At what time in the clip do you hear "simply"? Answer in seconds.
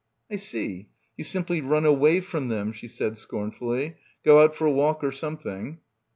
1.23-1.61